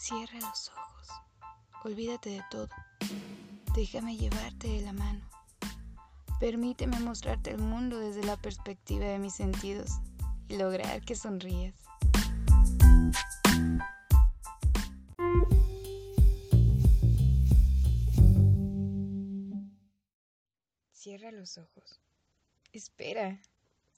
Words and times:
Cierra 0.00 0.40
los 0.40 0.70
ojos. 0.70 1.08
Olvídate 1.84 2.30
de 2.30 2.42
todo. 2.50 2.70
Déjame 3.74 4.16
llevarte 4.16 4.66
de 4.66 4.80
la 4.80 4.94
mano. 4.94 5.20
Permíteme 6.40 6.98
mostrarte 7.00 7.50
el 7.50 7.58
mundo 7.58 7.98
desde 7.98 8.24
la 8.24 8.38
perspectiva 8.38 9.04
de 9.04 9.18
mis 9.18 9.34
sentidos 9.34 9.90
y 10.48 10.56
lograr 10.56 11.02
que 11.02 11.14
sonrías. 11.14 11.74
Cierra 20.94 21.30
los 21.30 21.58
ojos. 21.58 22.00
Espera. 22.72 23.38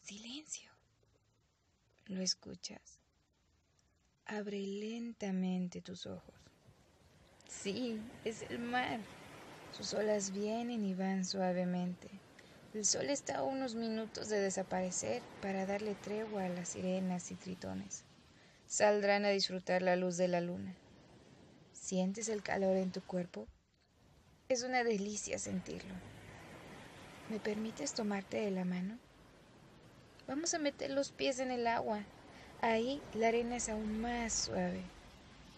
Silencio. 0.02 0.72
¿Lo 2.06 2.20
escuchas? 2.20 3.01
Abre 4.38 4.66
lentamente 4.66 5.82
tus 5.82 6.06
ojos. 6.06 6.34
Sí, 7.46 8.00
es 8.24 8.40
el 8.48 8.60
mar. 8.60 8.98
Sus 9.76 9.92
olas 9.92 10.32
vienen 10.32 10.86
y 10.86 10.94
van 10.94 11.26
suavemente. 11.26 12.08
El 12.72 12.86
sol 12.86 13.10
está 13.10 13.38
a 13.38 13.42
unos 13.42 13.74
minutos 13.74 14.30
de 14.30 14.40
desaparecer 14.40 15.20
para 15.42 15.66
darle 15.66 15.94
tregua 15.96 16.46
a 16.46 16.48
las 16.48 16.70
sirenas 16.70 17.30
y 17.30 17.34
tritones. 17.34 18.04
Saldrán 18.66 19.26
a 19.26 19.28
disfrutar 19.28 19.82
la 19.82 19.96
luz 19.96 20.16
de 20.16 20.28
la 20.28 20.40
luna. 20.40 20.74
¿Sientes 21.74 22.30
el 22.30 22.42
calor 22.42 22.78
en 22.78 22.90
tu 22.90 23.02
cuerpo? 23.02 23.46
Es 24.48 24.62
una 24.62 24.82
delicia 24.82 25.38
sentirlo. 25.38 25.92
¿Me 27.28 27.38
permites 27.38 27.92
tomarte 27.92 28.38
de 28.38 28.50
la 28.50 28.64
mano? 28.64 28.98
Vamos 30.26 30.54
a 30.54 30.58
meter 30.58 30.90
los 30.90 31.10
pies 31.10 31.38
en 31.38 31.50
el 31.50 31.66
agua. 31.66 32.06
Ahí 32.64 33.02
la 33.14 33.26
arena 33.26 33.56
es 33.56 33.68
aún 33.68 34.00
más 34.00 34.32
suave. 34.32 34.82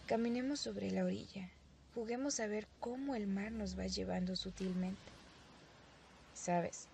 Caminemos 0.07 0.59
sobre 0.59 0.89
la 0.89 1.05
orilla. 1.05 1.51
Juguemos 1.93 2.39
a 2.39 2.47
ver 2.47 2.67
cómo 2.79 3.13
el 3.13 3.27
mar 3.27 3.51
nos 3.51 3.77
va 3.77 3.85
llevando 3.85 4.35
sutilmente. 4.35 5.11
Sabes, 6.33 6.87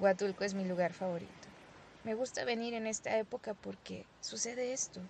Huatulco 0.00 0.44
es 0.44 0.54
mi 0.54 0.64
lugar 0.64 0.94
favorito. 0.94 1.30
Me 2.02 2.14
gusta 2.14 2.44
venir 2.44 2.72
en 2.72 2.86
esta 2.86 3.18
época 3.18 3.52
porque 3.52 4.06
sucede 4.22 4.72
esto. 4.72 5.02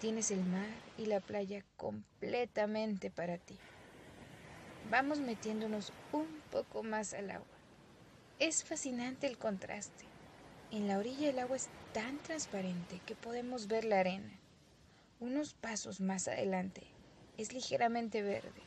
Tienes 0.00 0.32
el 0.32 0.42
mar 0.42 0.66
y 0.98 1.06
la 1.06 1.20
playa 1.20 1.64
completamente 1.76 3.10
para 3.10 3.38
ti. 3.38 3.56
Vamos 4.90 5.20
metiéndonos 5.20 5.92
un 6.10 6.26
poco 6.50 6.82
más 6.82 7.14
al 7.14 7.30
agua. 7.30 7.46
Es 8.40 8.64
fascinante 8.64 9.28
el 9.28 9.38
contraste. 9.38 10.11
En 10.72 10.88
la 10.88 10.96
orilla 10.96 11.28
el 11.28 11.38
agua 11.38 11.56
es 11.56 11.68
tan 11.92 12.16
transparente 12.20 12.98
que 13.04 13.14
podemos 13.14 13.68
ver 13.68 13.84
la 13.84 14.00
arena. 14.00 14.32
Unos 15.20 15.52
pasos 15.52 16.00
más 16.00 16.28
adelante 16.28 16.80
es 17.36 17.52
ligeramente 17.52 18.22
verde 18.22 18.62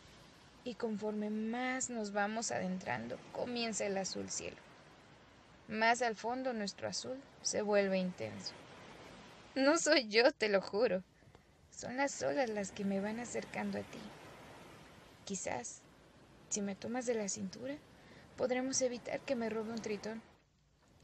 y 0.64 0.76
conforme 0.76 1.32
más 1.32 1.90
nos 1.90 2.14
vamos 2.14 2.52
adentrando 2.52 3.18
comienza 3.32 3.88
el 3.88 3.98
azul 3.98 4.30
cielo. 4.30 4.58
Más 5.68 6.04
al 6.04 6.16
fondo 6.16 6.54
nuestro 6.54 6.88
azul 6.88 7.20
se 7.42 7.64
vuelve 7.64 7.98
intenso. 7.98 8.54
No 9.56 9.80
soy 9.80 10.08
yo, 10.08 10.32
te 10.32 10.48
lo 10.48 10.62
juro. 10.62 11.02
Son 11.72 11.98
las 11.98 12.22
olas 12.22 12.52
las 12.52 12.72
que 12.72 12.86
me 12.86 13.02
van 13.02 13.20
acercando 13.20 13.80
a 13.80 13.82
ti. 13.82 14.00
Quizás, 15.26 15.82
si 16.50 16.62
me 16.62 16.76
tomas 16.76 17.08
de 17.08 17.16
la 17.16 17.30
cintura, 17.30 17.78
podremos 18.38 18.80
evitar 18.84 19.22
que 19.22 19.36
me 19.36 19.50
robe 19.50 19.72
un 19.72 19.82
tritón. 19.82 20.22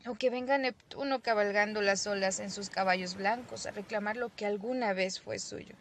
O 0.07 0.15
que 0.15 0.31
venga 0.31 0.57
Neptuno 0.57 1.21
cabalgando 1.21 1.83
las 1.83 2.07
olas 2.07 2.39
en 2.39 2.49
sus 2.49 2.69
caballos 2.69 3.15
blancos 3.15 3.67
a 3.67 3.71
reclamar 3.71 4.17
lo 4.17 4.35
que 4.35 4.47
alguna 4.47 4.93
vez 4.93 5.19
fue 5.19 5.37
suyo. 5.37 5.75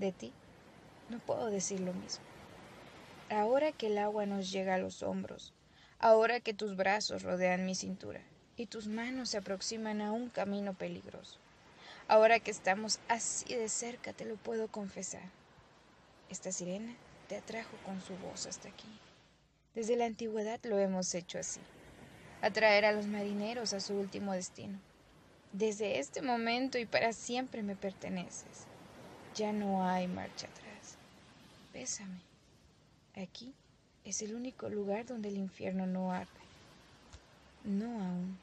De 0.00 0.10
ti 0.10 0.32
no 1.08 1.18
puedo 1.20 1.48
decir 1.48 1.78
lo 1.78 1.92
mismo. 1.92 2.24
Ahora 3.30 3.70
que 3.70 3.86
el 3.86 3.98
agua 3.98 4.26
nos 4.26 4.50
llega 4.50 4.74
a 4.74 4.78
los 4.78 5.04
hombros, 5.04 5.54
ahora 6.00 6.40
que 6.40 6.54
tus 6.54 6.76
brazos 6.76 7.22
rodean 7.22 7.66
mi 7.66 7.76
cintura 7.76 8.20
y 8.56 8.66
tus 8.66 8.88
manos 8.88 9.30
se 9.30 9.38
aproximan 9.38 10.00
a 10.00 10.10
un 10.10 10.28
camino 10.28 10.74
peligroso, 10.74 11.38
ahora 12.08 12.40
que 12.40 12.50
estamos 12.50 12.98
así 13.06 13.54
de 13.54 13.68
cerca 13.68 14.12
te 14.12 14.24
lo 14.24 14.34
puedo 14.36 14.66
confesar. 14.68 15.30
Esta 16.30 16.50
sirena 16.50 16.96
te 17.28 17.36
atrajo 17.36 17.76
con 17.86 18.00
su 18.00 18.16
voz 18.16 18.46
hasta 18.46 18.68
aquí. 18.68 18.88
Desde 19.74 19.94
la 19.94 20.06
antigüedad 20.06 20.58
lo 20.64 20.78
hemos 20.78 21.14
hecho 21.14 21.38
así 21.38 21.60
atraer 22.42 22.84
a 22.84 22.92
los 22.92 23.06
marineros 23.06 23.72
a 23.72 23.80
su 23.80 23.94
último 23.94 24.32
destino. 24.32 24.78
Desde 25.52 25.98
este 25.98 26.22
momento 26.22 26.78
y 26.78 26.86
para 26.86 27.12
siempre 27.12 27.62
me 27.62 27.74
perteneces. 27.76 28.66
Ya 29.34 29.52
no 29.52 29.86
hay 29.86 30.06
marcha 30.06 30.46
atrás. 30.46 30.96
Bésame. 31.72 32.20
Aquí 33.16 33.54
es 34.04 34.22
el 34.22 34.34
único 34.34 34.68
lugar 34.68 35.06
donde 35.06 35.28
el 35.28 35.36
infierno 35.36 35.86
no 35.86 36.12
arde. 36.12 36.30
No 37.64 37.86
aún. 37.86 38.38